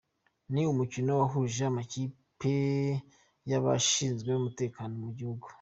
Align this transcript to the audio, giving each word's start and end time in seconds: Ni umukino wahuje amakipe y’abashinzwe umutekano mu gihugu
Ni 0.53 0.61
umukino 0.71 1.11
wahuje 1.19 1.61
amakipe 1.71 2.55
y’abashinzwe 3.49 4.29
umutekano 4.39 4.93
mu 5.03 5.11
gihugu 5.17 5.45